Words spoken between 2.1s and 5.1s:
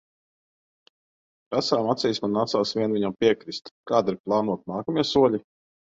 man nācās vien viņam piekrist. Kādi ir plānoti nākamie